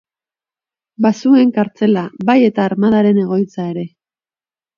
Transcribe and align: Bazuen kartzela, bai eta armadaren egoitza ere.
Bazuen 1.05 1.51
kartzela, 1.57 2.07
bai 2.31 2.37
eta 2.47 2.67
armadaren 2.71 3.21
egoitza 3.27 3.69
ere. 3.75 3.87